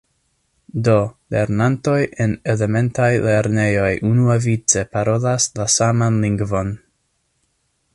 Do 0.85 0.95
lernantoj 1.35 1.97
en 2.25 2.33
elementaj 2.55 3.11
lernejoj 3.27 3.93
unuavice 4.11 4.87
parolas 4.97 5.51
la 5.61 5.73
saman 5.79 6.23
lingvon. 6.27 6.79